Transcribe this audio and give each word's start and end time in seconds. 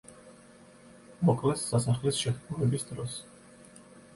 მოკლეს 1.29 1.67
სასახლის 1.73 2.23
შეთქმულების 2.25 2.89
დროს. 2.93 3.21